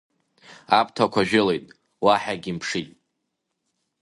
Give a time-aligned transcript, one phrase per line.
[0.79, 1.65] Аԥҭақәа жәылеит,
[2.03, 2.89] уаҳагь имԥшит.